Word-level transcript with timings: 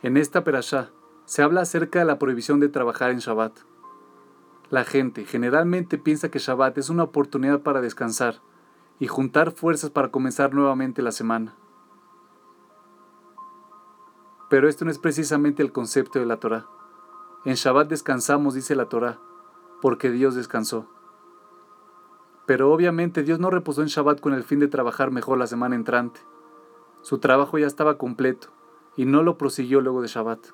En 0.00 0.16
esta 0.16 0.44
perashá 0.44 0.90
se 1.24 1.42
habla 1.42 1.62
acerca 1.62 1.98
de 1.98 2.04
la 2.04 2.20
prohibición 2.20 2.60
de 2.60 2.68
trabajar 2.68 3.10
en 3.10 3.18
Shabbat. 3.18 3.52
La 4.70 4.84
gente 4.84 5.24
generalmente 5.24 5.98
piensa 5.98 6.30
que 6.30 6.38
Shabbat 6.38 6.78
es 6.78 6.88
una 6.88 7.02
oportunidad 7.02 7.62
para 7.62 7.80
descansar 7.80 8.40
y 9.00 9.08
juntar 9.08 9.50
fuerzas 9.50 9.90
para 9.90 10.12
comenzar 10.12 10.54
nuevamente 10.54 11.02
la 11.02 11.10
semana. 11.10 11.56
Pero 14.48 14.68
esto 14.68 14.84
no 14.84 14.92
es 14.92 15.00
precisamente 15.00 15.64
el 15.64 15.72
concepto 15.72 16.20
de 16.20 16.26
la 16.26 16.36
Torah. 16.36 16.66
En 17.44 17.54
Shabbat 17.54 17.88
descansamos, 17.88 18.54
dice 18.54 18.76
la 18.76 18.88
Torah, 18.88 19.18
porque 19.82 20.12
Dios 20.12 20.36
descansó. 20.36 20.86
Pero 22.46 22.72
obviamente 22.72 23.24
Dios 23.24 23.40
no 23.40 23.50
reposó 23.50 23.82
en 23.82 23.88
Shabbat 23.88 24.20
con 24.20 24.32
el 24.32 24.44
fin 24.44 24.60
de 24.60 24.68
trabajar 24.68 25.10
mejor 25.10 25.38
la 25.38 25.48
semana 25.48 25.74
entrante. 25.74 26.20
Su 27.02 27.18
trabajo 27.18 27.58
ya 27.58 27.66
estaba 27.66 27.98
completo 27.98 28.50
y 28.98 29.06
no 29.06 29.22
lo 29.22 29.38
prosiguió 29.38 29.80
luego 29.80 30.02
de 30.02 30.08
Shabbat. 30.08 30.48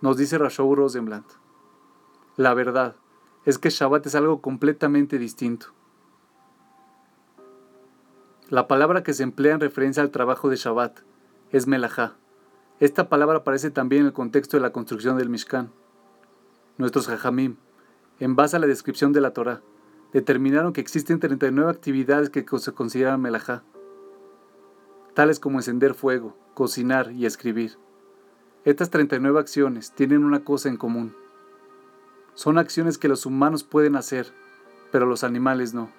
Nos 0.00 0.16
dice 0.16 0.38
Rashou 0.38 0.74
Rosenblatt, 0.74 1.24
la 2.36 2.54
verdad 2.54 2.96
es 3.44 3.58
que 3.58 3.68
Shabbat 3.68 4.06
es 4.06 4.14
algo 4.14 4.40
completamente 4.40 5.18
distinto. 5.18 5.66
La 8.48 8.68
palabra 8.68 9.02
que 9.02 9.12
se 9.12 9.22
emplea 9.22 9.52
en 9.52 9.60
referencia 9.60 10.02
al 10.02 10.10
trabajo 10.10 10.48
de 10.48 10.56
Shabbat 10.56 11.00
es 11.50 11.66
melajá. 11.66 12.16
Esta 12.80 13.10
palabra 13.10 13.38
aparece 13.38 13.70
también 13.70 14.00
en 14.00 14.06
el 14.06 14.12
contexto 14.14 14.56
de 14.56 14.62
la 14.62 14.72
construcción 14.72 15.18
del 15.18 15.28
Mishkan. 15.28 15.70
Nuestros 16.78 17.06
hajamim, 17.10 17.56
en 18.18 18.34
base 18.34 18.56
a 18.56 18.60
la 18.60 18.66
descripción 18.66 19.12
de 19.12 19.20
la 19.20 19.34
Torah, 19.34 19.60
determinaron 20.14 20.72
que 20.72 20.80
existen 20.80 21.20
39 21.20 21.70
actividades 21.70 22.30
que 22.30 22.46
se 22.58 22.72
consideran 22.72 23.20
melajá 23.20 23.62
tales 25.18 25.40
como 25.40 25.58
encender 25.58 25.94
fuego, 25.94 26.36
cocinar 26.54 27.10
y 27.10 27.26
escribir. 27.26 27.76
Estas 28.64 28.88
39 28.90 29.40
acciones 29.40 29.90
tienen 29.90 30.22
una 30.24 30.44
cosa 30.44 30.68
en 30.68 30.76
común. 30.76 31.12
Son 32.34 32.56
acciones 32.56 32.98
que 32.98 33.08
los 33.08 33.26
humanos 33.26 33.64
pueden 33.64 33.96
hacer, 33.96 34.32
pero 34.92 35.06
los 35.06 35.24
animales 35.24 35.74
no. 35.74 35.90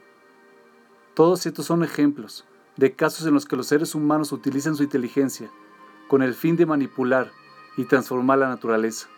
Todos 1.16 1.46
estos 1.46 1.66
son 1.66 1.84
ejemplos 1.84 2.46
de 2.78 2.94
casos 2.94 3.28
en 3.28 3.34
los 3.34 3.46
que 3.46 3.58
los 3.58 3.68
seres 3.68 3.94
humanos 3.94 4.32
utilizan 4.32 4.78
su 4.78 4.84
inteligencia 4.84 5.52
con 6.08 6.22
el 6.22 6.34
fin 6.34 6.56
de 6.56 6.66
manipular 6.66 7.30
y 7.76 7.84
transformar 7.84 8.40
la 8.40 8.48
naturaleza. 8.48 9.10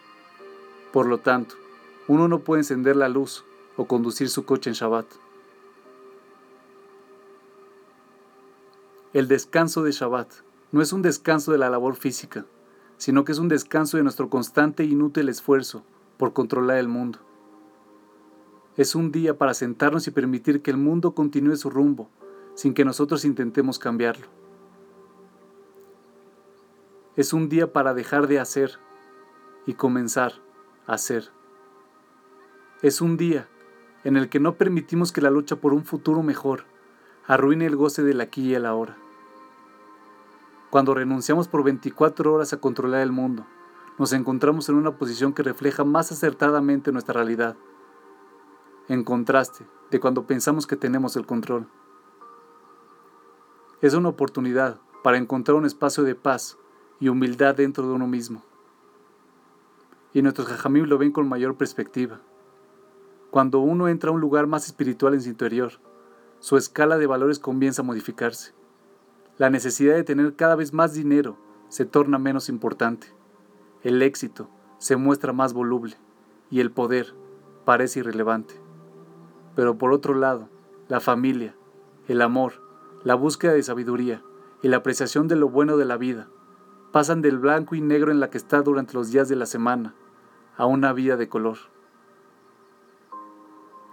Por 0.92 1.06
lo 1.06 1.20
tanto, 1.20 1.54
uno 2.08 2.28
no 2.28 2.40
puede 2.40 2.62
encender 2.62 2.96
la 2.96 3.08
luz 3.08 3.46
o 3.78 3.86
conducir 3.86 4.30
su 4.30 4.46
coche 4.46 4.72
en 4.72 4.74
Shabbat. 4.74 5.06
El 9.14 9.28
descanso 9.28 9.84
de 9.84 9.92
Shabbat 9.92 10.32
no 10.72 10.82
es 10.82 10.94
un 10.94 11.02
descanso 11.02 11.52
de 11.52 11.58
la 11.58 11.70
labor 11.70 11.96
física, 11.98 12.46
sino 12.96 13.26
que 13.26 13.34
es 13.34 13.40
un 13.40 13.50
descanso 13.50 13.98
de 13.98 14.04
nuestro 14.04 14.30
constante 14.30 14.84
e 14.84 14.86
inútil 14.86 15.28
esfuerzo 15.28 15.84
por 16.16 16.32
controlar 16.32 16.78
el 16.78 16.88
mundo. 16.88 17.20
Es 18.78 18.96
un 18.96 19.12
día 19.12 19.38
para 19.38 19.54
sentarnos 19.54 20.08
y 20.08 20.12
permitir 20.12 20.62
que 20.62 20.72
el 20.72 20.78
mundo 20.78 21.14
continúe 21.14 21.58
su 21.58 21.70
rumbo 21.70 22.10
sin 22.56 22.74
que 22.74 22.86
nosotros 22.86 23.26
intentemos 23.26 23.80
cambiarlo. 23.80 24.28
Es 27.18 27.34
un 27.34 27.50
día 27.50 27.74
para 27.74 27.94
dejar 27.94 28.28
de 28.28 28.40
hacer 28.40 28.80
y 29.66 29.74
comenzar 29.74 30.36
a 30.88 30.94
hacer. 30.94 31.32
Es 32.82 33.02
un 33.02 33.18
día 33.18 33.50
en 34.06 34.16
el 34.16 34.30
que 34.30 34.40
no 34.40 34.56
permitimos 34.56 35.12
que 35.12 35.20
la 35.20 35.32
lucha 35.32 35.58
por 35.58 35.74
un 35.74 35.84
futuro 35.84 36.24
mejor 36.24 36.64
arruine 37.28 37.66
el 37.66 37.76
goce 37.76 38.04
del 38.04 38.22
aquí 38.22 38.50
y 38.50 38.56
el 38.56 38.66
ahora. 38.66 38.98
Cuando 40.70 40.94
renunciamos 40.94 41.48
por 41.48 41.64
24 41.64 42.34
horas 42.34 42.54
a 42.54 42.58
controlar 42.58 43.02
el 43.02 43.12
mundo, 43.12 43.46
nos 43.98 44.14
encontramos 44.14 44.70
en 44.70 44.76
una 44.76 44.98
posición 44.98 45.34
que 45.34 45.44
refleja 45.44 45.84
más 45.84 46.12
acertadamente 46.12 46.92
nuestra 46.92 47.14
realidad, 47.14 47.56
en 48.88 49.04
contraste 49.04 49.68
de 49.92 50.00
cuando 50.00 50.26
pensamos 50.26 50.66
que 50.66 50.76
tenemos 50.76 51.16
el 51.16 51.26
control. 51.26 51.68
Es 53.82 53.94
una 53.94 54.10
oportunidad 54.10 54.80
para 55.04 55.18
encontrar 55.18 55.58
un 55.58 55.66
espacio 55.66 56.04
de 56.04 56.16
paz 56.16 56.58
y 57.00 57.10
humildad 57.10 57.56
dentro 57.56 57.88
de 57.88 57.94
uno 57.94 58.08
mismo. 58.08 58.44
Y 60.14 60.22
nuestros 60.22 60.48
jajamim 60.48 60.86
lo 60.86 60.98
ven 60.98 61.12
con 61.12 61.28
mayor 61.28 61.56
perspectiva. 61.56 62.22
Cuando 63.30 63.60
uno 63.60 63.88
entra 63.88 64.10
a 64.10 64.14
un 64.14 64.22
lugar 64.22 64.48
más 64.48 64.68
espiritual 64.68 65.14
en 65.14 65.22
su 65.22 65.30
interior, 65.30 65.74
su 66.42 66.58
escala 66.58 66.98
de 66.98 67.06
valores 67.06 67.38
comienza 67.38 67.84
a 67.84 67.86
modificarse. 67.86 68.54
La 69.38 69.52
necesidad 69.52 69.94
de 69.94 70.04
tener 70.04 70.36
cada 70.36 70.56
vez 70.56 70.74
más 70.74 70.94
dinero 70.94 71.38
se 71.70 71.86
torna 71.86 72.18
menos 72.18 72.50
importante. 72.50 73.08
El 73.84 74.02
éxito 74.02 74.50
se 74.80 74.96
muestra 74.96 75.34
más 75.34 75.54
voluble 75.54 75.98
y 76.50 76.60
el 76.60 76.72
poder 76.72 77.14
parece 77.64 78.00
irrelevante. 78.00 78.56
Pero 79.56 79.78
por 79.78 79.94
otro 79.94 80.16
lado, 80.16 80.50
la 80.88 81.00
familia, 81.00 81.56
el 82.08 82.24
amor, 82.24 82.54
la 83.04 83.14
búsqueda 83.14 83.54
de 83.54 83.62
sabiduría 83.62 84.24
y 84.64 84.68
la 84.68 84.78
apreciación 84.78 85.28
de 85.28 85.36
lo 85.36 85.48
bueno 85.48 85.78
de 85.78 85.86
la 85.86 85.98
vida 85.98 86.28
pasan 86.92 87.22
del 87.22 87.38
blanco 87.38 87.76
y 87.76 87.82
negro 87.82 88.12
en 88.12 88.20
la 88.20 88.32
que 88.32 88.40
está 88.40 88.64
durante 88.64 88.96
los 88.96 89.12
días 89.12 89.30
de 89.30 89.36
la 89.36 89.46
semana 89.46 89.94
a 90.58 90.66
una 90.66 90.92
vida 90.92 91.18
de 91.18 91.30
color. 91.30 91.58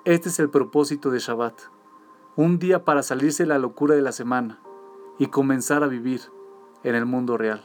Este 0.07 0.31
es 0.31 0.39
el 0.39 0.49
propósito 0.49 1.11
de 1.11 1.19
Shabbat 1.19 1.78
un 2.39 2.61
día 2.61 2.85
para 2.85 3.03
salirse 3.03 3.43
de 3.43 3.49
la 3.49 3.59
locura 3.59 3.97
de 3.97 4.01
la 4.01 4.13
semana 4.13 4.61
y 5.19 5.27
comenzar 5.27 5.83
a 5.83 5.89
vivir 5.89 6.21
en 6.85 6.95
el 6.95 7.05
mundo 7.05 7.37
real. 7.37 7.65